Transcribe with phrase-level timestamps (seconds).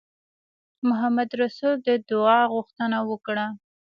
[0.87, 3.45] محمدرسول د دعا غوښتنه وکړه.